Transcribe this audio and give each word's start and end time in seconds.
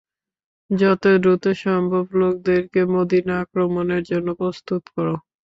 যত 0.69 1.03
দ্রুত 1.17 1.45
সম্ভব 1.63 2.05
লোকদেরকে 2.19 2.81
মদীনা 2.93 3.35
আক্রমণের 3.43 4.01
জন্য 4.09 4.27
প্রস্তুত 4.39 4.83
কর। 4.93 5.07